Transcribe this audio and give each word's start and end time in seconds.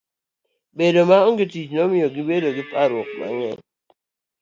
Bedo 0.77 1.01
maonge 1.09 1.45
tich 1.51 1.69
ne 1.73 1.83
miyo 1.89 2.07
gibedo 2.15 2.49
gi 2.55 2.63
parruok 2.71 3.09
mang'eny. 3.19 3.61